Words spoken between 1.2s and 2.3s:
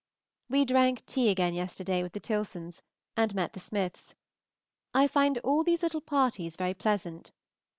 again yesterday with the